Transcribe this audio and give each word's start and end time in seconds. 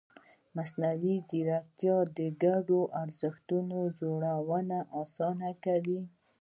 مصنوعي 0.55 1.15
ځیرکتیا 1.29 1.97
د 2.17 2.19
ګډو 2.43 2.79
ارزښتونو 3.01 3.77
جوړونه 3.99 4.77
اسانه 5.01 5.49
کوي. 5.63 5.99